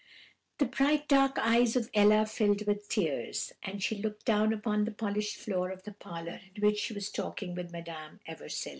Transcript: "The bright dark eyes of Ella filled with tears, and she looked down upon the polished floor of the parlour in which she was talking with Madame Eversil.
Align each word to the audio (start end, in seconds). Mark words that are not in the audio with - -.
"The 0.57 0.65
bright 0.65 1.07
dark 1.07 1.37
eyes 1.37 1.75
of 1.75 1.91
Ella 1.93 2.25
filled 2.25 2.65
with 2.65 2.89
tears, 2.89 3.53
and 3.61 3.83
she 3.83 3.95
looked 3.95 4.25
down 4.25 4.51
upon 4.51 4.85
the 4.85 4.91
polished 4.91 5.37
floor 5.37 5.69
of 5.69 5.83
the 5.83 5.91
parlour 5.93 6.41
in 6.55 6.63
which 6.63 6.79
she 6.79 6.93
was 6.95 7.11
talking 7.11 7.53
with 7.53 7.71
Madame 7.71 8.19
Eversil. 8.27 8.69